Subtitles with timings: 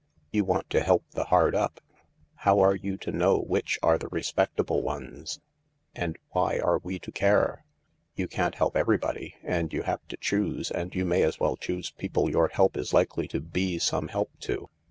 [0.31, 1.79] You want to help the hard up.
[2.37, 5.39] How are you to know which are the respectable ones?""
[6.03, 7.65] And why are we to care?""
[8.15, 11.91] You can't help everybody, and you have to choose, and you may as well choose
[11.91, 14.71] people your help is likely to be some help to."